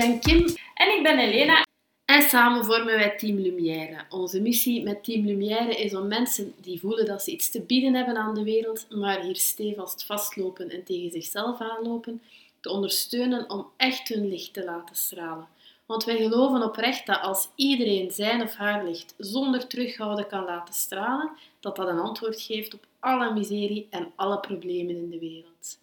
Ik 0.00 0.06
ben 0.06 0.20
Kim 0.20 0.56
En 0.74 0.96
ik 0.96 1.02
ben 1.02 1.18
Elena. 1.18 1.64
en 2.04 2.22
samen 2.22 2.64
vormen 2.64 2.94
wij 2.94 3.16
Team 3.16 3.38
Lumière. 3.38 4.04
Onze 4.08 4.40
missie 4.40 4.82
met 4.82 5.04
Team 5.04 5.26
Lumière 5.26 5.76
is 5.76 5.94
om 5.94 6.08
mensen 6.08 6.54
die 6.60 6.80
voelen 6.80 7.06
dat 7.06 7.22
ze 7.22 7.30
iets 7.30 7.50
te 7.50 7.60
bieden 7.60 7.94
hebben 7.94 8.16
aan 8.16 8.34
de 8.34 8.42
wereld, 8.42 8.86
maar 8.90 9.20
hier 9.20 9.36
stevast 9.36 10.04
vastlopen 10.04 10.70
en 10.70 10.84
tegen 10.84 11.10
zichzelf 11.10 11.60
aanlopen, 11.60 12.22
te 12.60 12.70
ondersteunen 12.70 13.50
om 13.50 13.66
echt 13.76 14.08
hun 14.08 14.28
licht 14.28 14.52
te 14.52 14.64
laten 14.64 14.96
stralen. 14.96 15.48
Want 15.86 16.04
wij 16.04 16.16
geloven 16.16 16.62
oprecht 16.62 17.06
dat 17.06 17.20
als 17.20 17.48
iedereen 17.54 18.10
zijn 18.10 18.42
of 18.42 18.54
haar 18.54 18.84
licht 18.84 19.14
zonder 19.18 19.66
terughouden 19.66 20.26
kan 20.26 20.44
laten 20.44 20.74
stralen, 20.74 21.30
dat 21.60 21.76
dat 21.76 21.88
een 21.88 21.98
antwoord 21.98 22.40
geeft 22.40 22.74
op 22.74 22.86
alle 23.00 23.32
miserie 23.32 23.86
en 23.90 24.12
alle 24.14 24.40
problemen 24.40 24.96
in 24.96 25.10
de 25.10 25.18
wereld. 25.18 25.78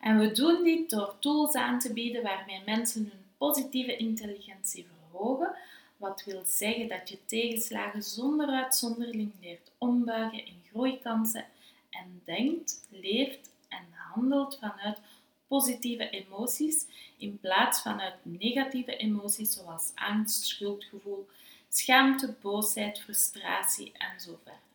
En 0.00 0.18
we 0.18 0.32
doen 0.32 0.64
dit 0.64 0.90
door 0.90 1.14
tools 1.18 1.54
aan 1.54 1.78
te 1.78 1.92
bieden 1.92 2.22
waarmee 2.22 2.62
mensen 2.66 3.02
hun 3.02 3.25
positieve 3.38 3.96
intelligentie 3.96 4.86
verhogen. 4.86 5.54
Wat 5.96 6.24
wil 6.24 6.42
zeggen 6.44 6.88
dat 6.88 7.08
je 7.08 7.18
tegenslagen 7.24 8.02
zonder 8.02 8.48
uitzondering 8.48 9.32
leert 9.40 9.70
ombuigen 9.78 10.46
in 10.46 10.60
groeikansen 10.70 11.46
en 11.90 12.22
denkt, 12.24 12.86
leeft 12.90 13.50
en 13.68 13.86
handelt 13.92 14.58
vanuit 14.60 14.98
positieve 15.46 16.10
emoties 16.10 16.86
in 17.18 17.38
plaats 17.40 17.82
vanuit 17.82 18.14
negatieve 18.22 18.96
emoties 18.96 19.52
zoals 19.52 19.92
angst, 19.94 20.44
schuldgevoel, 20.44 21.28
schaamte, 21.68 22.34
boosheid, 22.40 22.98
frustratie 22.98 23.92
en. 23.92 24.65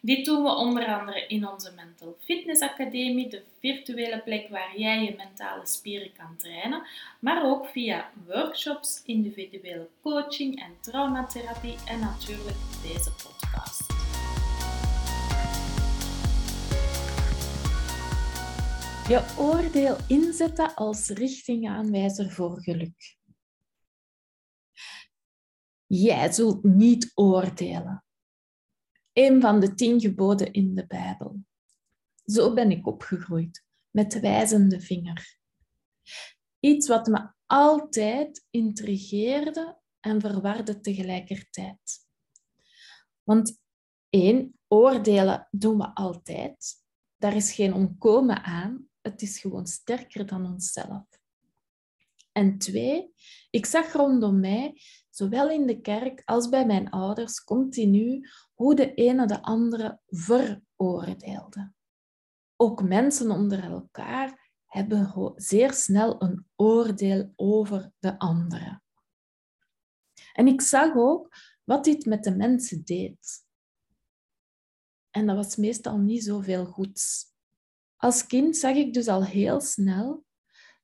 Dit 0.00 0.24
doen 0.24 0.42
we 0.42 0.48
onder 0.48 0.86
andere 0.86 1.26
in 1.26 1.48
onze 1.48 1.72
Mental 1.76 2.16
Fitness 2.20 2.62
Academie, 2.62 3.28
de 3.28 3.42
virtuele 3.58 4.20
plek 4.24 4.48
waar 4.48 4.78
jij 4.78 5.04
je 5.04 5.14
mentale 5.16 5.66
spieren 5.66 6.12
kan 6.12 6.36
trainen, 6.36 6.82
maar 7.20 7.44
ook 7.44 7.66
via 7.66 8.10
workshops, 8.26 9.02
individuele 9.04 9.88
coaching 10.02 10.60
en 10.60 10.72
traumatherapie 10.80 11.76
en 11.86 12.00
natuurlijk 12.00 12.56
deze 12.82 13.10
podcast. 13.10 13.86
Je 19.08 19.34
oordeel 19.38 19.96
inzetten 20.08 20.74
als 20.74 21.08
richtingaanwijzer 21.08 22.30
voor 22.30 22.62
geluk. 22.62 23.16
Jij 25.86 26.32
zult 26.32 26.62
niet 26.64 27.12
oordelen. 27.14 28.02
Een 29.18 29.40
van 29.40 29.60
de 29.60 29.74
tien 29.74 30.00
geboden 30.00 30.52
in 30.52 30.74
de 30.74 30.86
Bijbel. 30.86 31.44
Zo 32.24 32.54
ben 32.54 32.70
ik 32.70 32.86
opgegroeid, 32.86 33.64
met 33.90 34.12
de 34.12 34.20
wijzende 34.20 34.80
vinger. 34.80 35.38
Iets 36.60 36.88
wat 36.88 37.06
me 37.06 37.32
altijd 37.46 38.46
intrigeerde 38.50 39.78
en 40.00 40.20
verwarde 40.20 40.80
tegelijkertijd. 40.80 42.06
Want 43.22 43.60
één, 44.08 44.58
oordelen 44.68 45.48
doen 45.50 45.78
we 45.78 45.94
altijd. 45.94 46.74
Daar 47.16 47.36
is 47.36 47.52
geen 47.52 47.72
ontkomen 47.74 48.42
aan. 48.42 48.88
Het 49.00 49.22
is 49.22 49.40
gewoon 49.40 49.66
sterker 49.66 50.26
dan 50.26 50.46
onszelf. 50.46 51.17
En 52.38 52.58
twee, 52.58 53.14
ik 53.50 53.66
zag 53.66 53.92
rondom 53.92 54.40
mij, 54.40 54.80
zowel 55.10 55.50
in 55.50 55.66
de 55.66 55.80
kerk 55.80 56.22
als 56.24 56.48
bij 56.48 56.66
mijn 56.66 56.90
ouders, 56.90 57.44
continu 57.44 58.28
hoe 58.54 58.74
de 58.74 58.94
ene 58.94 59.26
de 59.26 59.42
andere 59.42 60.00
veroordeelde. 60.06 61.72
Ook 62.56 62.82
mensen 62.82 63.30
onder 63.30 63.64
elkaar 63.64 64.52
hebben 64.66 65.32
zeer 65.36 65.72
snel 65.72 66.22
een 66.22 66.46
oordeel 66.56 67.32
over 67.36 67.92
de 67.98 68.18
andere. 68.18 68.82
En 70.32 70.46
ik 70.46 70.60
zag 70.60 70.96
ook 70.96 71.28
wat 71.64 71.84
dit 71.84 72.06
met 72.06 72.24
de 72.24 72.36
mensen 72.36 72.84
deed. 72.84 73.44
En 75.10 75.26
dat 75.26 75.36
was 75.36 75.56
meestal 75.56 75.98
niet 75.98 76.24
zoveel 76.24 76.66
goeds. 76.66 77.26
Als 77.96 78.26
kind 78.26 78.56
zag 78.56 78.74
ik 78.74 78.92
dus 78.92 79.08
al 79.08 79.24
heel 79.24 79.60
snel 79.60 80.26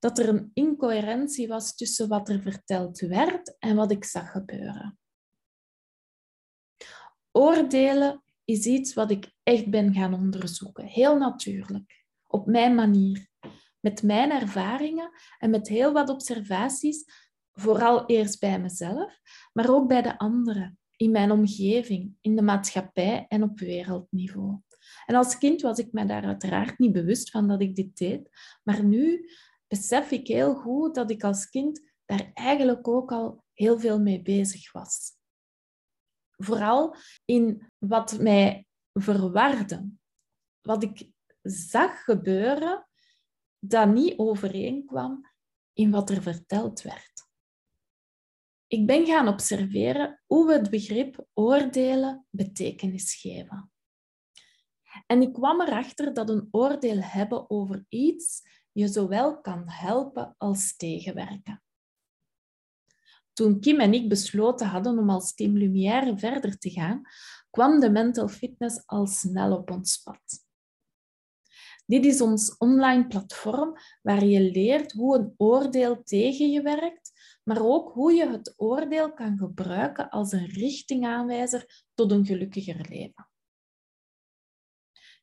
dat 0.05 0.19
er 0.19 0.29
een 0.29 0.51
incoherentie 0.55 1.49
was 1.49 1.75
tussen 1.75 2.09
wat 2.09 2.29
er 2.29 2.41
verteld 2.41 3.01
werd 3.01 3.57
en 3.59 3.77
wat 3.77 3.91
ik 3.91 4.05
zag 4.05 4.31
gebeuren. 4.31 4.99
Oordelen 7.33 8.23
is 8.45 8.67
iets 8.67 8.95
wat 8.95 9.11
ik 9.11 9.33
echt 9.43 9.71
ben 9.71 9.95
gaan 9.95 10.15
onderzoeken, 10.15 10.85
heel 10.85 11.19
natuurlijk, 11.19 12.05
op 12.27 12.47
mijn 12.47 12.75
manier, 12.75 13.29
met 13.81 14.03
mijn 14.03 14.31
ervaringen 14.31 15.11
en 15.39 15.51
met 15.51 15.69
heel 15.69 15.93
wat 15.93 16.09
observaties, 16.09 17.05
vooral 17.53 18.07
eerst 18.07 18.41
bij 18.41 18.61
mezelf, 18.61 19.21
maar 19.53 19.71
ook 19.71 19.89
bij 19.89 20.03
de 20.03 20.19
anderen, 20.19 20.79
in 20.97 21.11
mijn 21.11 21.31
omgeving, 21.31 22.17
in 22.21 22.37
de 22.37 22.43
maatschappij 22.43 23.25
en 23.29 23.43
op 23.43 23.59
wereldniveau. 23.59 24.59
En 25.07 25.15
als 25.15 25.39
kind 25.39 25.61
was 25.61 25.79
ik 25.79 25.93
me 25.93 26.07
daar 26.07 26.25
uiteraard 26.25 26.79
niet 26.79 26.93
bewust 26.93 27.31
van 27.31 27.49
dat 27.49 27.61
ik 27.61 27.77
dit 27.77 27.97
deed, 27.97 28.31
maar 28.63 28.85
nu 28.85 29.29
besef 29.69 30.11
ik 30.11 30.27
heel 30.27 30.55
goed 30.55 30.95
dat 30.95 31.11
ik 31.11 31.25
als 31.25 31.49
kind 31.49 31.93
daar 32.05 32.31
eigenlijk 32.35 32.89
ook 32.89 33.13
al 33.13 33.45
heel 33.53 33.79
veel 33.79 34.01
mee 34.01 34.23
bezig 34.23 34.73
was. 34.73 35.13
Vooral 36.37 36.97
in 37.25 37.73
wat 37.79 38.19
mij 38.19 38.67
verwarde, 38.93 39.91
wat 40.61 40.83
ik 40.83 41.11
zag 41.43 42.05
gebeuren 42.05 42.89
dat 43.59 43.89
niet 43.89 44.19
overeenkwam 44.19 45.31
in 45.73 45.91
wat 45.91 46.11
er 46.11 46.23
verteld 46.23 46.83
werd. 46.83 47.13
Ik 48.67 48.87
ben 48.87 49.07
gaan 49.07 49.29
observeren 49.29 50.23
hoe 50.27 50.47
we 50.47 50.53
het 50.53 50.71
begrip 50.71 51.27
oordelen 51.33 52.27
betekenis 52.31 53.15
geven. 53.15 53.73
En 55.07 55.23
ik 55.23 55.33
kwam 55.33 55.61
erachter 55.61 56.15
dat 56.15 56.31
een 56.31 56.49
oordeel 56.51 57.01
hebben 57.01 57.51
over 57.51 57.85
iets 57.89 58.43
je 58.75 58.89
zowel 58.89 59.41
kan 59.41 59.63
helpen 59.67 60.35
als 60.39 60.77
tegenwerken. 60.77 61.63
Toen 63.33 63.61
Kim 63.61 63.81
en 63.81 63.95
ik 63.95 64.09
besloten 64.09 64.67
hadden 64.67 64.99
om 64.99 65.11
als 65.11 65.35
Team 65.35 65.57
Lumière 65.57 66.19
verder 66.19 66.59
te 66.59 66.71
gaan, 66.71 67.03
kwam 67.51 67.81
de 67.81 67.91
mental 67.91 68.29
fitness 68.29 68.83
al 68.87 69.07
snel 69.07 69.57
op 69.57 69.71
ons 69.71 69.97
pad. 69.97 70.43
Dit 71.87 72.05
is 72.05 72.21
ons 72.21 72.57
online 72.57 73.07
platform 73.07 73.77
waar 74.03 74.25
je 74.25 74.41
leert 74.41 74.93
hoe 74.93 75.19
een 75.19 75.35
oordeel 75.37 76.03
tegen 76.03 76.51
je 76.51 76.63
werkt, 76.63 77.13
maar 77.43 77.63
ook 77.63 77.93
hoe 77.93 78.13
je 78.13 78.31
het 78.31 78.55
oordeel 78.57 79.13
kan 79.13 79.39
gebruiken 79.39 80.11
als 80.11 80.33
een 80.33 80.47
richtingaanwijzer 80.47 81.85
tot 81.95 82.11
een 82.11 82.27
gelukkiger 82.27 82.87
leven. 82.89 83.29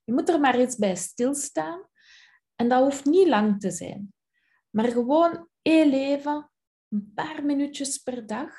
Je 0.03 0.13
moet 0.13 0.29
er 0.29 0.39
maar 0.39 0.55
eens 0.55 0.75
bij 0.75 0.95
stilstaan 0.95 1.89
en 2.61 2.69
dat 2.69 2.81
hoeft 2.81 3.05
niet 3.05 3.27
lang 3.27 3.59
te 3.59 3.71
zijn, 3.71 4.13
maar 4.69 4.87
gewoon 4.87 5.47
één 5.61 5.89
leven, 5.89 6.51
een 6.89 7.11
paar 7.15 7.45
minuutjes 7.45 7.97
per 7.97 8.27
dag, 8.27 8.53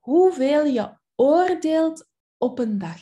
hoeveel 0.00 0.64
je 0.64 0.98
oordeelt 1.14 2.08
op 2.36 2.58
een 2.58 2.78
dag. 2.78 3.00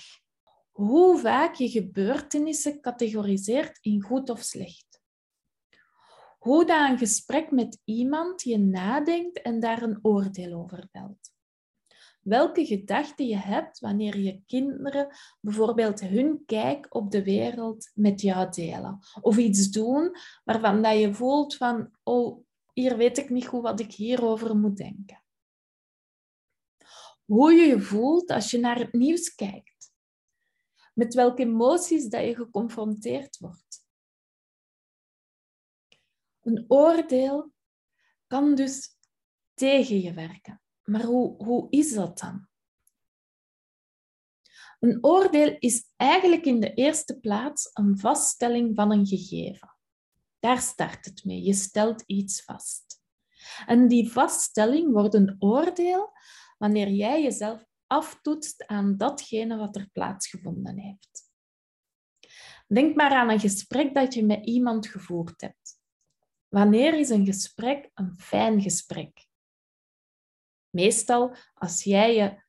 Hoe 0.71 1.19
vaak 1.19 1.55
je 1.55 1.69
gebeurtenissen 1.69 2.81
categoriseert 2.81 3.79
in 3.81 4.03
goed 4.03 4.31
of 4.31 4.43
slecht. 4.43 5.01
Hoe 6.39 6.65
dat 6.65 6.91
een 6.91 6.99
gesprek 6.99 7.51
met 7.51 7.81
iemand 7.85 8.43
je 8.43 8.59
nadenkt 8.59 9.43
en 9.43 9.61
daar 9.61 9.83
een 9.83 9.99
oordeel 10.03 10.53
over 10.53 10.89
velt 10.93 11.36
welke 12.27 12.67
gedachten 12.67 13.27
je 13.27 13.37
hebt 13.37 13.79
wanneer 13.79 14.19
je 14.19 14.43
kinderen 14.47 15.17
bijvoorbeeld 15.41 16.01
hun 16.01 16.43
kijk 16.47 16.95
op 16.95 17.11
de 17.11 17.23
wereld 17.23 17.91
met 17.95 18.21
jou 18.21 18.51
delen. 18.51 18.99
Of 19.21 19.37
iets 19.37 19.71
doen 19.71 20.17
waarvan 20.45 20.83
dat 20.83 20.99
je 20.99 21.15
voelt 21.15 21.57
van, 21.57 21.97
oh, 22.03 22.45
hier 22.73 22.97
weet 22.97 23.19
ik 23.19 23.31
niet 23.31 23.47
goed 23.47 23.63
wat 23.63 23.81
ik 23.81 23.93
hierover 23.93 24.57
moet 24.57 24.77
denken. 24.77 25.25
Hoe 27.25 27.53
je 27.53 27.67
je 27.67 27.81
voelt 27.81 28.31
als 28.31 28.51
je 28.51 28.59
naar 28.59 28.79
het 28.79 28.93
nieuws 28.93 29.35
kijkt. 29.35 29.93
Met 30.95 31.15
welke 31.15 31.43
emoties 31.43 32.09
dat 32.09 32.25
je 32.25 32.35
geconfronteerd 32.35 33.39
wordt. 33.39 33.87
Een 36.41 36.65
oordeel 36.69 37.53
kan 38.27 38.55
dus 38.55 38.99
tegen 39.55 40.01
je 40.01 40.13
werken. 40.13 40.61
Maar 40.87 41.03
hoe, 41.03 41.45
hoe 41.45 41.67
is 41.71 41.95
dat 41.95 42.19
dan? 42.19 42.49
Een 44.79 45.05
oordeel 45.05 45.57
is 45.59 45.93
eigenlijk 45.97 46.45
in 46.45 46.61
de 46.61 46.75
eerste 46.75 47.19
plaats 47.19 47.71
een 47.73 47.99
vaststelling 47.99 48.75
van 48.75 48.93
een 48.93 49.07
gegeven. 49.07 49.77
Daar 50.39 50.61
start 50.61 51.05
het 51.05 51.25
mee. 51.25 51.43
Je 51.43 51.55
stelt 51.55 52.03
iets 52.07 52.45
vast. 52.45 53.03
En 53.67 53.89
die 53.89 54.13
vaststelling 54.13 54.93
wordt 54.93 55.15
een 55.15 55.37
oordeel 55.39 56.13
wanneer 56.59 56.89
jij 56.89 57.23
jezelf 57.23 57.65
aftoetst 57.87 58.67
aan 58.67 58.97
datgene 58.97 59.57
wat 59.57 59.77
er 59.77 59.89
plaatsgevonden 59.93 60.79
heeft. 60.79 61.31
Denk 62.67 62.97
maar 62.97 63.11
aan 63.11 63.31
een 63.31 63.41
gesprek 63.41 63.95
dat 63.95 64.15
je 64.15 64.25
met 64.25 64.47
iemand 64.47 64.87
gevoerd 64.87 65.41
hebt. 65.41 65.79
Wanneer 66.49 66.99
is 66.99 67.09
een 67.09 67.27
gesprek 67.27 67.91
een 67.95 68.15
fijn 68.19 68.63
gesprek? 68.63 69.27
Meestal 70.77 71.37
als 71.55 71.83
jij, 71.83 72.15
je 72.15 72.45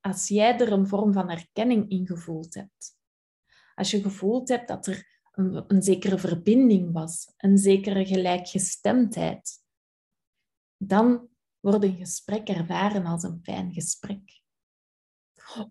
als 0.00 0.28
jij 0.28 0.58
er 0.58 0.72
een 0.72 0.86
vorm 0.86 1.12
van 1.12 1.28
herkenning 1.28 1.90
in 1.90 2.06
gevoeld 2.06 2.54
hebt. 2.54 2.96
Als 3.74 3.90
je 3.90 4.02
gevoeld 4.02 4.48
hebt 4.48 4.68
dat 4.68 4.86
er 4.86 5.20
een, 5.32 5.64
een 5.68 5.82
zekere 5.82 6.18
verbinding 6.18 6.92
was, 6.92 7.32
een 7.36 7.58
zekere 7.58 8.06
gelijkgestemdheid, 8.06 9.62
dan 10.76 11.28
wordt 11.60 11.84
een 11.84 11.96
gesprek 11.96 12.48
ervaren 12.48 13.06
als 13.06 13.22
een 13.22 13.40
fijn 13.42 13.72
gesprek. 13.72 14.42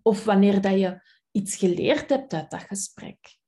Of 0.02 0.24
wanneer 0.24 0.60
dat 0.60 0.78
je 0.78 1.02
iets 1.30 1.56
geleerd 1.56 2.10
hebt 2.10 2.32
uit 2.32 2.50
dat 2.50 2.62
gesprek. 2.62 3.38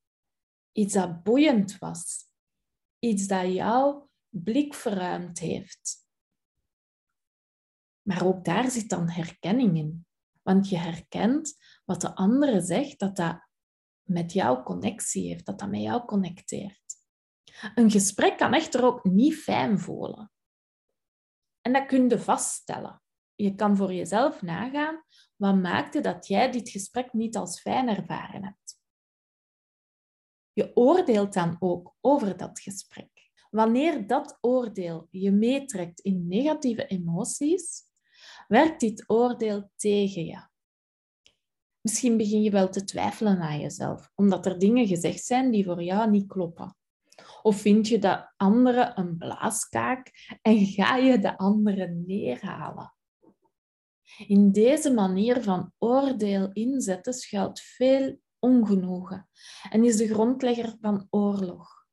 Iets 0.72 0.94
dat 0.94 1.22
boeiend 1.22 1.78
was. 1.78 2.28
Iets 2.98 3.26
dat 3.26 3.52
jouw 3.52 4.10
blik 4.28 4.74
verruimd 4.74 5.38
heeft. 5.38 5.99
Maar 8.10 8.26
ook 8.26 8.44
daar 8.44 8.70
zit 8.70 8.88
dan 8.88 9.08
herkenning 9.08 9.76
in. 9.76 10.06
Want 10.42 10.68
je 10.68 10.76
herkent 10.76 11.58
wat 11.84 12.00
de 12.00 12.14
andere 12.14 12.60
zegt, 12.60 12.98
dat 12.98 13.16
dat 13.16 13.48
met 14.02 14.32
jouw 14.32 14.62
connectie 14.62 15.28
heeft, 15.28 15.46
dat 15.46 15.58
dat 15.58 15.70
met 15.70 15.80
jou 15.80 16.04
connecteert. 16.04 16.96
Een 17.74 17.90
gesprek 17.90 18.38
kan 18.38 18.54
echter 18.54 18.84
ook 18.84 19.04
niet 19.04 19.34
fijn 19.34 19.78
voelen. 19.78 20.32
En 21.60 21.72
dat 21.72 21.86
kun 21.86 22.08
je 22.08 22.18
vaststellen. 22.18 23.02
Je 23.34 23.54
kan 23.54 23.76
voor 23.76 23.92
jezelf 23.92 24.42
nagaan 24.42 25.04
wat 25.36 25.56
maakte 25.56 26.00
dat 26.00 26.26
jij 26.26 26.50
dit 26.50 26.68
gesprek 26.68 27.12
niet 27.12 27.36
als 27.36 27.60
fijn 27.60 27.88
ervaren 27.88 28.44
hebt. 28.44 28.80
Je 30.52 30.76
oordeelt 30.76 31.32
dan 31.32 31.56
ook 31.58 31.96
over 32.00 32.36
dat 32.36 32.60
gesprek. 32.60 33.30
Wanneer 33.50 34.06
dat 34.06 34.38
oordeel 34.40 35.08
je 35.10 35.30
meetrekt 35.30 36.00
in 36.00 36.28
negatieve 36.28 36.86
emoties, 36.86 37.88
werkt 38.50 38.80
dit 38.80 39.04
oordeel 39.06 39.70
tegen 39.76 40.24
je. 40.24 40.48
Misschien 41.80 42.16
begin 42.16 42.42
je 42.42 42.50
wel 42.50 42.68
te 42.68 42.84
twijfelen 42.84 43.40
aan 43.40 43.60
jezelf, 43.60 44.10
omdat 44.14 44.46
er 44.46 44.58
dingen 44.58 44.86
gezegd 44.86 45.24
zijn 45.24 45.50
die 45.50 45.64
voor 45.64 45.82
jou 45.82 46.10
niet 46.10 46.26
kloppen. 46.26 46.76
Of 47.42 47.60
vind 47.60 47.88
je 47.88 47.98
de 47.98 48.32
andere 48.36 48.92
een 48.94 49.16
blaaskaak 49.16 50.10
en 50.42 50.66
ga 50.66 50.96
je 50.96 51.18
de 51.18 51.38
andere 51.38 51.88
neerhalen? 51.88 52.94
In 54.26 54.52
deze 54.52 54.92
manier 54.92 55.42
van 55.42 55.72
oordeel 55.78 56.52
inzetten 56.52 57.12
schuilt 57.12 57.60
veel 57.60 58.20
ongenoegen 58.38 59.28
en 59.70 59.84
is 59.84 59.96
de 59.96 60.08
grondlegger 60.08 60.76
van 60.80 61.06
oorlog. 61.10 61.86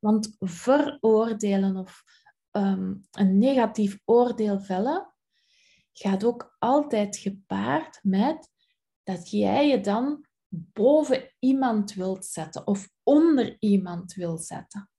Want 0.00 0.36
veroordelen 0.38 1.76
of 1.76 2.02
um, 2.50 3.06
een 3.10 3.38
negatief 3.38 3.98
oordeel 4.04 4.60
vellen 4.60 5.13
gaat 5.98 6.24
ook 6.24 6.56
altijd 6.58 7.16
gepaard 7.16 7.98
met 8.02 8.50
dat 9.02 9.30
jij 9.30 9.68
je 9.68 9.80
dan 9.80 10.26
boven 10.48 11.34
iemand 11.38 11.94
wilt 11.94 12.26
zetten 12.26 12.66
of 12.66 12.90
onder 13.02 13.56
iemand 13.58 14.14
wil 14.14 14.38
zetten. 14.38 14.90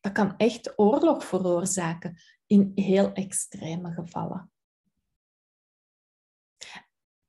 Dat 0.00 0.12
kan 0.12 0.36
echt 0.36 0.78
oorlog 0.78 1.24
veroorzaken 1.24 2.16
in 2.46 2.72
heel 2.74 3.12
extreme 3.12 3.92
gevallen. 3.92 4.52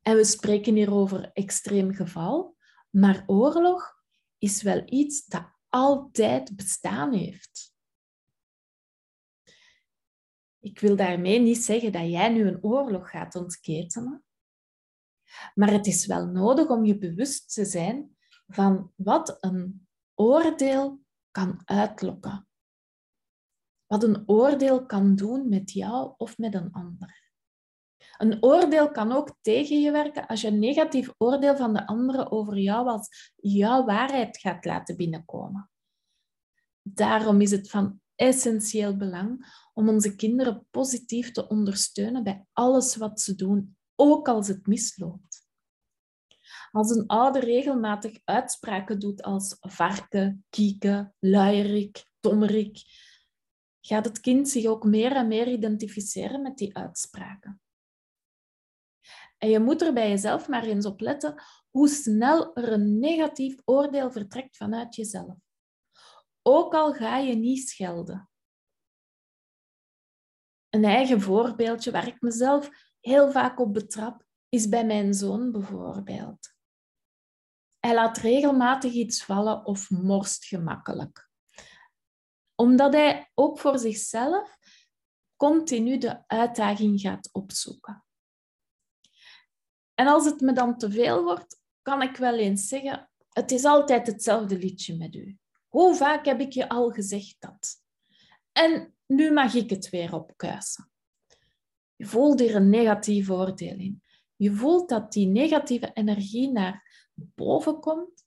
En 0.02 0.16
we 0.16 0.24
spreken 0.24 0.76
hier 0.76 0.94
over 0.94 1.32
extreem 1.32 1.94
geval, 1.94 2.58
maar 2.90 3.24
oorlog 3.26 3.94
is 4.38 4.62
wel 4.62 4.82
iets 4.86 5.26
dat 5.26 5.52
altijd 5.70 6.56
bestaan 6.56 7.14
heeft. 7.14 7.73
Ik 10.64 10.80
wil 10.80 10.96
daarmee 10.96 11.40
niet 11.40 11.58
zeggen 11.58 11.92
dat 11.92 12.10
jij 12.10 12.30
nu 12.30 12.48
een 12.48 12.64
oorlog 12.64 13.10
gaat 13.10 13.36
ontketenen, 13.36 14.24
maar 15.54 15.72
het 15.72 15.88
is 15.88 16.06
wel 16.06 16.26
nodig 16.26 16.68
om 16.68 16.86
je 16.86 16.98
bewust 16.98 17.54
te 17.54 17.66
zijn 17.66 18.18
van 18.48 18.92
wat 18.96 19.38
een 19.40 19.88
oordeel 20.14 21.02
kan 21.32 21.62
uitlokken. 21.66 22.48
Wat 23.86 24.04
een 24.04 24.24
oordeel 24.26 24.86
kan 24.86 25.16
doen 25.16 25.50
met 25.50 25.72
jou 25.72 26.14
of 26.18 26.38
met 26.38 26.54
een 26.54 26.72
ander. 26.72 27.32
Een 28.18 28.44
oordeel 28.44 28.92
kan 28.92 29.12
ook 29.12 29.38
tegen 29.42 29.80
je 29.80 29.92
werken 29.92 30.28
als 30.28 30.42
je 30.42 30.48
een 30.48 30.60
negatief 30.60 31.14
oordeel 31.18 31.56
van 31.56 31.74
de 31.74 31.88
anderen 31.88 32.32
over 32.32 32.58
jou 32.58 32.88
als 32.88 33.34
jouw 33.36 33.86
waarheid 33.86 34.38
gaat 34.38 34.66
laten 34.66 34.98
binnenkomen. 34.98 35.70
Daarom 36.82 37.42
is 37.42 37.52
het 37.52 37.70
van 37.70 38.02
essentieel 38.16 38.98
belang 38.98 39.46
om 39.74 39.90
onze 39.90 40.16
kinderen 40.16 40.68
positief 40.72 41.32
te 41.32 41.48
ondersteunen 41.48 42.24
bij 42.24 42.46
alles 42.54 42.96
wat 42.96 43.22
ze 43.22 43.36
doen, 43.36 43.78
ook 43.96 44.28
als 44.28 44.48
het 44.48 44.68
misloopt. 44.68 45.48
Als 46.72 46.90
een 46.90 47.08
ouder 47.08 47.44
regelmatig 47.44 48.20
uitspraken 48.24 49.00
doet 49.00 49.22
als 49.22 49.58
varken, 49.60 50.46
kieken, 50.50 51.16
luierik, 51.20 52.06
dommerik, 52.20 52.82
gaat 53.82 54.06
het 54.06 54.20
kind 54.20 54.50
zich 54.50 54.66
ook 54.66 54.84
meer 54.84 55.16
en 55.16 55.28
meer 55.28 55.48
identificeren 55.48 56.42
met 56.42 56.58
die 56.58 56.78
uitspraken. 56.78 57.62
En 59.38 59.50
je 59.50 59.60
moet 59.60 59.82
er 59.82 59.94
bij 59.94 60.10
jezelf 60.10 60.48
maar 60.48 60.64
eens 60.64 60.86
op 60.86 61.00
letten 61.00 61.44
hoe 61.70 61.90
snel 61.90 62.56
er 62.56 62.72
een 62.72 63.00
negatief 63.00 63.62
oordeel 63.66 64.12
vertrekt 64.12 64.58
vanuit 64.58 64.96
jezelf. 64.96 65.38
Ook 66.42 66.74
al 66.74 66.94
ga 66.94 67.18
je 67.18 67.36
niet 67.36 67.70
schelden. 67.70 68.30
Een 70.74 70.86
eigen 70.86 71.22
voorbeeldje 71.22 71.92
waar 71.92 72.08
ik 72.08 72.22
mezelf 72.22 72.70
heel 73.00 73.32
vaak 73.32 73.60
op 73.60 73.74
betrap, 73.74 74.26
is 74.50 74.70
bij 74.70 74.86
mijn 74.86 75.14
zoon 75.14 75.52
bijvoorbeeld. 75.52 76.54
Hij 77.80 77.94
laat 77.94 78.18
regelmatig 78.18 78.94
iets 78.94 79.24
vallen 79.24 79.66
of 79.66 79.90
morst 79.90 80.46
gemakkelijk. 80.46 81.30
Omdat 82.56 82.94
hij 82.94 83.32
ook 83.34 83.60
voor 83.60 83.80
zichzelf 83.80 84.58
continu 85.36 85.98
de 85.98 86.24
uitdaging 86.28 87.00
gaat 87.00 87.30
opzoeken. 87.32 88.06
En 89.94 90.08
als 90.08 90.26
het 90.26 90.42
me 90.42 90.54
dan 90.54 90.78
te 90.78 90.92
veel 90.92 91.24
wordt, 91.24 91.62
kan 91.82 92.02
ik 92.02 92.16
wel 92.16 92.38
eens 92.38 92.68
zeggen, 92.68 93.10
het 93.30 93.52
is 93.52 93.66
altijd 93.66 94.08
hetzelfde 94.08 94.58
liedje 94.58 94.98
met 94.98 95.16
u. 95.16 95.38
Hoe 95.68 95.96
vaak 95.96 96.26
heb 96.26 96.40
ik 96.40 96.52
je 96.52 96.70
al 96.70 96.90
gezegd 96.90 97.36
dat? 97.40 97.82
En 98.52 98.96
nu 99.16 99.32
mag 99.32 99.54
ik 99.54 99.70
het 99.70 99.90
weer 99.90 100.14
opkuisen. 100.14 100.92
Je 101.96 102.06
voelt 102.06 102.40
hier 102.40 102.56
een 102.56 102.70
negatief 102.70 103.30
oordeel 103.30 103.78
in. 103.78 104.04
Je 104.36 104.54
voelt 104.54 104.90
dat 104.90 105.12
die 105.12 105.28
negatieve 105.28 105.92
energie 105.94 106.52
naar 106.52 107.08
boven 107.14 107.80
komt. 107.80 108.26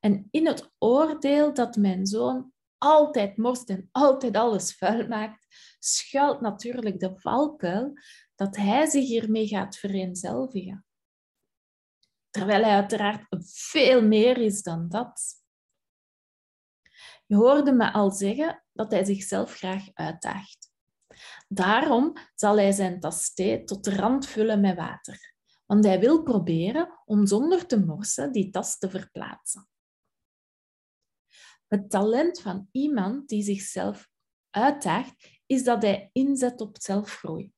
En 0.00 0.28
in 0.30 0.46
het 0.46 0.72
oordeel 0.78 1.54
dat 1.54 1.76
mijn 1.76 2.06
zoon 2.06 2.52
altijd 2.78 3.36
morst 3.36 3.70
en 3.70 3.88
altijd 3.92 4.36
alles 4.36 4.76
vuil 4.76 5.08
maakt, 5.08 5.46
schuilt 5.78 6.40
natuurlijk 6.40 7.00
de 7.00 7.20
valkuil 7.20 7.92
dat 8.34 8.56
hij 8.56 8.86
zich 8.86 9.06
hiermee 9.06 9.46
gaat 9.46 9.76
vereenzelvigen. 9.76 10.86
Terwijl 12.30 12.62
hij 12.62 12.74
uiteraard 12.74 13.26
veel 13.44 14.02
meer 14.02 14.38
is 14.38 14.62
dan 14.62 14.88
dat. 14.88 15.42
Je 17.26 17.36
hoorde 17.36 17.72
me 17.72 17.92
al 17.92 18.10
zeggen 18.10 18.61
dat 18.72 18.90
hij 18.90 19.04
zichzelf 19.04 19.54
graag 19.54 19.84
uitdaagt. 19.92 20.70
Daarom 21.48 22.12
zal 22.34 22.56
hij 22.56 22.72
zijn 22.72 23.00
tas 23.00 23.34
thee 23.34 23.64
tot 23.64 23.84
de 23.84 23.96
rand 23.96 24.26
vullen 24.26 24.60
met 24.60 24.76
water, 24.76 25.34
want 25.66 25.84
hij 25.84 26.00
wil 26.00 26.22
proberen 26.22 27.00
om 27.04 27.26
zonder 27.26 27.66
te 27.66 27.84
morsen 27.84 28.32
die 28.32 28.50
tas 28.50 28.78
te 28.78 28.90
verplaatsen. 28.90 29.68
Het 31.66 31.90
talent 31.90 32.40
van 32.40 32.68
iemand 32.70 33.28
die 33.28 33.42
zichzelf 33.42 34.08
uitdaagt, 34.50 35.40
is 35.46 35.64
dat 35.64 35.82
hij 35.82 36.10
inzet 36.12 36.60
op 36.60 36.76
zelfgroei. 36.80 37.52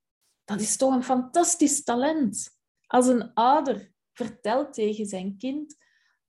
Dat 0.44 0.60
is 0.60 0.76
toch 0.76 0.94
een 0.94 1.04
fantastisch 1.04 1.84
talent. 1.84 2.58
Als 2.86 3.06
een 3.06 3.32
ouder 3.32 3.92
vertelt 4.12 4.72
tegen 4.72 5.06
zijn 5.06 5.36
kind 5.36 5.76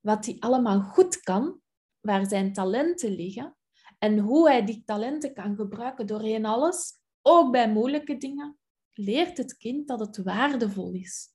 wat 0.00 0.24
hij 0.26 0.36
allemaal 0.38 0.80
goed 0.80 1.20
kan, 1.20 1.60
waar 2.00 2.26
zijn 2.26 2.52
talenten 2.52 3.10
liggen 3.10 3.55
en 3.98 4.18
hoe 4.18 4.48
hij 4.48 4.64
die 4.64 4.82
talenten 4.84 5.34
kan 5.34 5.56
gebruiken 5.56 6.06
doorheen 6.06 6.44
alles, 6.44 6.98
ook 7.22 7.52
bij 7.52 7.72
moeilijke 7.72 8.16
dingen, 8.16 8.58
leert 8.92 9.36
het 9.36 9.56
kind 9.56 9.88
dat 9.88 10.00
het 10.00 10.16
waardevol 10.16 10.92
is, 10.92 11.28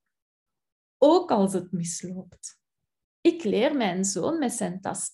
ook 0.98 1.32
als 1.32 1.54
het 1.54 1.72
misloopt. 1.72 2.60
Ik 3.22 3.44
leer 3.44 3.76
mijn 3.76 4.06
zoon 4.06 4.40
met 4.40 4.52
zijn 4.52 4.82
tas 4.82 5.14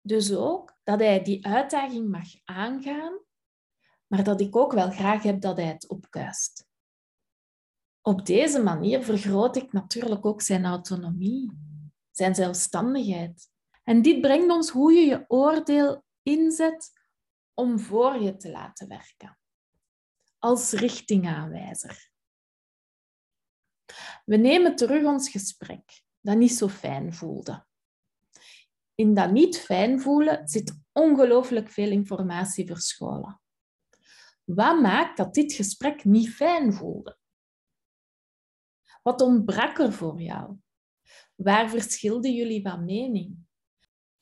dus 0.00 0.34
ook 0.34 0.78
dat 0.82 0.98
hij 0.98 1.22
die 1.22 1.46
uitdaging 1.46 2.10
mag 2.10 2.26
aangaan, 2.44 3.18
maar 4.06 4.24
dat 4.24 4.40
ik 4.40 4.56
ook 4.56 4.72
wel 4.72 4.90
graag 4.90 5.22
heb 5.22 5.40
dat 5.40 5.56
hij 5.56 5.66
het 5.66 5.88
opkuist. 5.88 6.66
Op 8.02 8.26
deze 8.26 8.62
manier 8.62 9.02
vergroot 9.02 9.56
ik 9.56 9.72
natuurlijk 9.72 10.26
ook 10.26 10.40
zijn 10.42 10.64
autonomie, 10.64 11.50
zijn 12.10 12.34
zelfstandigheid. 12.34 13.50
En 13.82 14.02
dit 14.02 14.20
brengt 14.20 14.52
ons 14.52 14.70
hoe 14.70 14.92
je 14.92 15.06
je 15.06 15.24
oordeel 15.28 16.03
inzet 16.24 16.92
om 17.54 17.78
voor 17.78 18.16
je 18.18 18.36
te 18.36 18.50
laten 18.50 18.88
werken. 18.88 19.38
Als 20.38 20.72
richtingaanwijzer. 20.72 22.12
We 24.24 24.36
nemen 24.36 24.76
terug 24.76 25.04
ons 25.04 25.30
gesprek 25.30 26.02
dat 26.20 26.36
niet 26.36 26.52
zo 26.52 26.68
fijn 26.68 27.14
voelde. 27.14 27.66
In 28.94 29.14
dat 29.14 29.30
niet 29.30 29.60
fijn 29.60 30.00
voelen 30.00 30.48
zit 30.48 30.80
ongelooflijk 30.92 31.70
veel 31.70 31.90
informatie 31.90 32.66
verscholen. 32.66 33.40
Wat 34.44 34.80
maakt 34.80 35.16
dat 35.16 35.34
dit 35.34 35.52
gesprek 35.52 36.04
niet 36.04 36.30
fijn 36.30 36.72
voelde? 36.72 37.18
Wat 39.02 39.20
ontbrak 39.20 39.78
er 39.78 39.92
voor 39.92 40.20
jou? 40.20 40.56
Waar 41.34 41.70
verschilden 41.70 42.32
jullie 42.32 42.62
van 42.62 42.84
mening? 42.84 43.46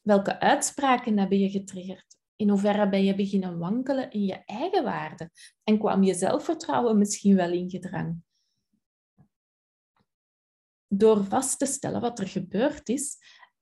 Welke 0.03 0.41
uitspraken 0.41 1.19
hebben 1.19 1.39
je 1.39 1.51
getriggerd? 1.51 2.17
In 2.37 2.49
hoeverre 2.49 2.89
ben 2.89 3.05
je 3.05 3.15
beginnen 3.15 3.59
wankelen 3.59 4.11
in 4.11 4.25
je 4.25 4.45
eigen 4.45 4.85
waarde? 4.85 5.31
En 5.65 5.79
kwam 5.79 6.03
je 6.03 6.15
zelfvertrouwen 6.15 6.99
misschien 6.99 7.37
wel 7.37 7.53
in 7.53 7.71
gedrang? 7.71 8.23
Door 10.89 11.25
vast 11.25 11.59
te 11.59 11.67
stellen 11.67 12.01
wat 12.01 12.19
er 12.19 12.29
gebeurd 12.29 12.89
is 12.89 13.17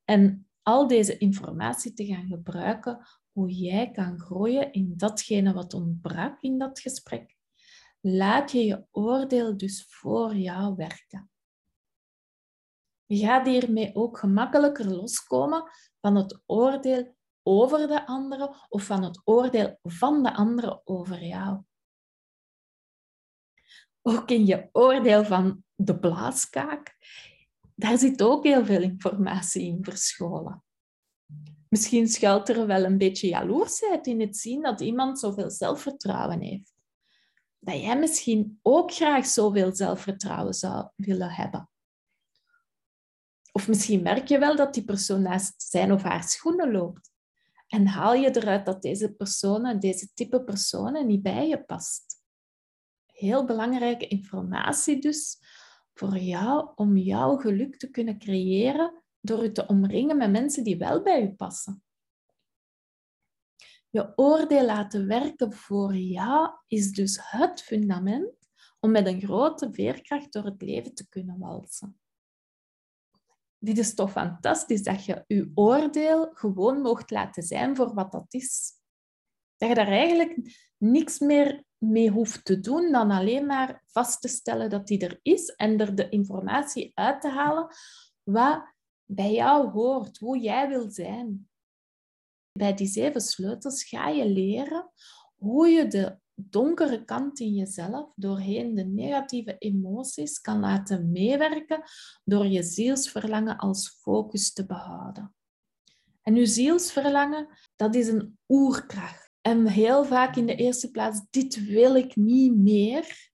en 0.05 0.49
al 0.63 0.87
deze 0.87 1.19
informatie 1.19 1.93
te 1.93 2.07
gaan 2.07 2.27
gebruiken, 2.27 3.07
hoe 3.33 3.51
jij 3.51 3.91
kan 3.91 4.19
groeien 4.21 4.73
in 4.73 4.93
datgene 4.97 5.53
wat 5.53 5.75
ontbrak 5.75 6.43
in 6.43 6.59
dat 6.59 6.81
gesprek, 6.81 7.37
laat 8.01 8.53
je 8.53 8.65
je 8.65 8.87
oordeel 8.91 9.57
dus 9.57 9.87
voor 9.89 10.37
jou 10.37 10.77
werken. 10.77 11.31
Je 13.07 13.27
gaat 13.27 13.47
hiermee 13.47 13.95
ook 13.95 14.19
gemakkelijker 14.19 14.91
loskomen 14.91 15.71
van 16.01 16.17
het 16.17 16.43
oordeel 16.47 17.17
over 17.43 17.89
de 17.89 18.07
anderen 18.07 18.57
of 18.69 18.85
van 18.85 19.03
het 19.03 19.21
oordeel 19.25 19.79
van 19.83 20.23
de 20.23 20.35
anderen 20.35 20.81
over 20.85 21.25
jou. 21.25 21.63
Ook 24.03 24.31
in 24.31 24.47
je 24.47 24.69
oordeel 24.73 25.25
van 25.25 25.65
de 25.75 25.99
blaaskaak, 25.99 26.97
daar 27.75 27.99
zit 27.99 28.23
ook 28.23 28.45
heel 28.45 28.65
veel 28.65 28.83
informatie 28.83 29.63
in 29.63 29.85
verscholen. 29.85 30.65
Misschien 31.69 32.09
schuilt 32.09 32.49
er 32.49 32.67
wel 32.67 32.85
een 32.85 32.99
beetje 32.99 33.29
jaloersheid 33.29 34.07
in 34.07 34.21
het 34.21 34.37
zien 34.37 34.63
dat 34.63 34.81
iemand 34.81 35.19
zoveel 35.19 35.51
zelfvertrouwen 35.51 36.41
heeft. 36.41 36.75
Dat 37.59 37.81
jij 37.81 37.99
misschien 37.99 38.59
ook 38.63 38.93
graag 38.93 39.27
zoveel 39.27 39.75
zelfvertrouwen 39.75 40.55
zou 40.55 40.89
willen 40.97 41.31
hebben. 41.31 41.71
Of 43.53 43.69
misschien 43.69 44.03
merk 44.03 44.29
je 44.29 44.39
wel 44.39 44.57
dat 44.57 44.75
die 44.75 44.85
persoon 44.85 45.23
naast 45.23 45.63
zijn 45.63 45.93
of 45.93 46.03
haar 46.03 46.25
schoenen 46.25 46.73
loopt. 46.73 47.13
En 47.67 47.87
haal 47.87 48.15
je 48.15 48.37
eruit 48.37 48.67
dat 48.67 48.83
deze 48.83 49.13
personen, 49.13 49.81
deze 49.81 50.13
type 50.15 50.45
personen 50.45 51.07
niet 51.07 51.23
bij 51.23 51.49
je 51.49 51.65
past. 51.65 52.23
Heel 53.07 53.45
belangrijke 53.45 54.09
informatie 54.09 55.01
dus 55.01 55.39
voor 55.95 56.19
jou 56.19 56.73
om 56.75 56.97
jouw 56.97 57.37
geluk 57.37 57.77
te 57.77 57.91
kunnen 57.91 58.19
creëren 58.19 59.03
door 59.21 59.43
je 59.43 59.53
te 59.53 59.67
omringen 59.67 60.17
met 60.17 60.31
mensen 60.31 60.65
die 60.65 60.79
wel 60.79 61.03
bij 61.03 61.21
je 61.23 61.35
passen. 61.35 61.83
Je 63.91 64.13
oordeel 64.17 64.65
laten 64.65 65.07
werken 65.07 65.53
voor 65.53 65.95
jou 65.95 66.51
is 66.67 66.93
dus 66.93 67.19
het 67.23 67.63
fundament 67.63 68.49
om 68.81 68.91
met 68.91 69.07
een 69.07 69.21
grote 69.21 69.73
veerkracht 69.73 70.33
door 70.33 70.45
het 70.45 70.63
leven 70.63 70.95
te 70.95 71.09
kunnen 71.09 71.39
walsen 71.39 72.01
dit 73.63 73.79
is 73.79 73.95
toch 73.95 74.11
fantastisch 74.11 74.83
dat 74.83 75.05
je 75.05 75.25
je 75.27 75.51
oordeel 75.55 76.31
gewoon 76.33 76.81
mocht 76.81 77.11
laten 77.11 77.43
zijn 77.43 77.77
voor 77.77 77.95
wat 77.95 78.13
dat 78.13 78.27
is. 78.29 78.73
Dat 79.57 79.69
je 79.69 79.75
daar 79.75 79.89
eigenlijk 79.89 80.57
niks 80.77 81.19
meer 81.19 81.65
mee 81.79 82.11
hoeft 82.11 82.45
te 82.45 82.61
doen 82.61 82.93
dan 82.93 83.11
alleen 83.11 83.47
maar 83.47 83.83
vast 83.87 84.21
te 84.21 84.29
stellen 84.29 84.71
dat 84.71 84.87
die 84.87 85.07
er 85.07 85.19
is 85.23 85.55
en 85.55 85.79
er 85.79 85.95
de 85.95 86.09
informatie 86.09 86.91
uit 86.95 87.21
te 87.21 87.29
halen 87.29 87.67
wat 88.23 88.75
bij 89.05 89.33
jou 89.33 89.71
hoort, 89.71 90.19
hoe 90.19 90.39
jij 90.39 90.69
wil 90.69 90.91
zijn. 90.91 91.49
Bij 92.53 92.75
die 92.75 92.87
zeven 92.87 93.21
sleutels 93.21 93.85
ga 93.85 94.09
je 94.09 94.29
leren 94.29 94.91
hoe 95.37 95.69
je 95.69 95.87
de 95.87 96.19
donkere 96.49 97.05
kant 97.05 97.41
in 97.41 97.55
jezelf 97.55 98.13
doorheen 98.15 98.75
de 98.75 98.85
negatieve 98.85 99.59
emoties 99.59 100.41
kan 100.41 100.61
laten 100.61 101.11
meewerken 101.11 101.83
door 102.25 102.47
je 102.47 102.63
zielsverlangen 102.63 103.57
als 103.57 103.89
focus 103.89 104.53
te 104.53 104.67
behouden. 104.67 105.35
En 106.23 106.35
je 106.35 106.47
zielsverlangen, 106.47 107.49
dat 107.77 107.95
is 107.95 108.09
een 108.09 108.39
oerkracht. 108.49 109.31
En 109.41 109.67
heel 109.67 110.05
vaak 110.05 110.37
in 110.37 110.47
de 110.47 110.55
eerste 110.55 110.91
plaats, 110.91 111.21
dit 111.31 111.65
wil 111.65 111.95
ik 111.95 112.17
niet 112.17 112.57
meer. 112.57 113.31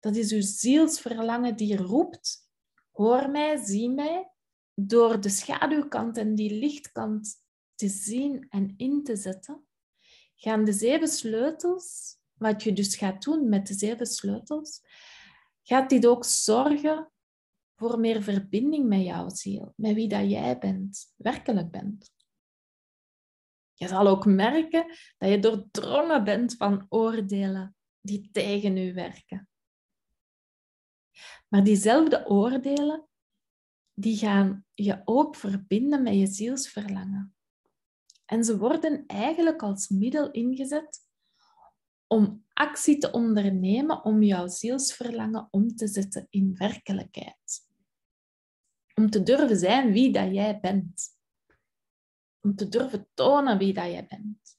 Dat 0.00 0.16
is 0.16 0.32
uw 0.32 0.40
zielsverlangen 0.40 1.56
die 1.56 1.76
roept, 1.76 2.50
hoor 2.90 3.30
mij, 3.30 3.56
zie 3.56 3.90
mij, 3.90 4.30
door 4.74 5.20
de 5.20 5.28
schaduwkant 5.28 6.16
en 6.16 6.34
die 6.34 6.58
lichtkant 6.58 7.42
te 7.74 7.88
zien 7.88 8.46
en 8.48 8.74
in 8.76 9.04
te 9.04 9.16
zetten, 9.16 9.66
gaan 10.34 10.64
de 10.64 10.72
zeven 10.72 11.08
sleutels 11.08 12.16
wat 12.42 12.62
je 12.62 12.72
dus 12.72 12.96
gaat 12.96 13.22
doen 13.22 13.48
met 13.48 13.66
de 13.66 13.74
zeven 13.74 14.06
sleutels, 14.06 14.80
gaat 15.62 15.90
dit 15.90 16.06
ook 16.06 16.24
zorgen 16.24 17.10
voor 17.76 18.00
meer 18.00 18.22
verbinding 18.22 18.88
met 18.88 19.02
jouw 19.02 19.28
ziel, 19.28 19.72
met 19.76 19.94
wie 19.94 20.08
dat 20.08 20.30
jij 20.30 20.58
bent, 20.58 21.12
werkelijk 21.16 21.70
bent. 21.70 22.10
Je 23.74 23.88
zal 23.88 24.06
ook 24.06 24.26
merken 24.26 24.86
dat 25.18 25.30
je 25.30 25.38
doordrongen 25.38 26.24
bent 26.24 26.56
van 26.56 26.86
oordelen 26.88 27.76
die 28.00 28.30
tegen 28.32 28.76
u 28.76 28.94
werken. 28.94 29.48
Maar 31.48 31.64
diezelfde 31.64 32.26
oordelen, 32.26 33.08
die 33.94 34.16
gaan 34.16 34.64
je 34.74 35.02
ook 35.04 35.36
verbinden 35.36 36.02
met 36.02 36.14
je 36.14 36.26
zielsverlangen. 36.26 37.34
En 38.24 38.44
ze 38.44 38.58
worden 38.58 39.06
eigenlijk 39.06 39.62
als 39.62 39.88
middel 39.88 40.30
ingezet 40.30 41.00
om 42.12 42.44
actie 42.52 42.98
te 42.98 43.10
ondernemen 43.10 44.04
om 44.04 44.22
jouw 44.22 44.48
zielsverlangen 44.48 45.48
om 45.50 45.76
te 45.76 45.86
zetten 45.86 46.26
in 46.30 46.54
werkelijkheid. 46.56 47.66
Om 48.94 49.10
te 49.10 49.22
durven 49.22 49.56
zijn 49.56 49.92
wie 49.92 50.12
dat 50.12 50.34
jij 50.34 50.60
bent. 50.60 51.16
Om 52.40 52.54
te 52.54 52.68
durven 52.68 53.08
tonen 53.14 53.58
wie 53.58 53.72
dat 53.72 53.84
jij 53.84 54.06
bent. 54.06 54.54